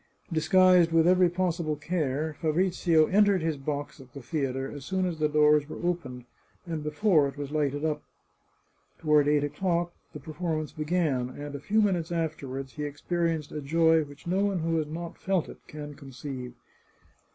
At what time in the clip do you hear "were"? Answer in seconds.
5.69-5.85